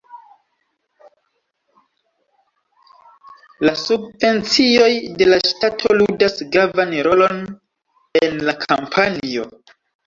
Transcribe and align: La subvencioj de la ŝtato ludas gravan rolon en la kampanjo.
La 3.69 3.75
subvencioj 3.83 4.91
de 5.21 5.31
la 5.31 5.41
ŝtato 5.51 6.01
ludas 6.01 6.43
gravan 6.57 6.99
rolon 7.11 7.47
en 8.25 8.45
la 8.51 8.61
kampanjo. 8.67 9.51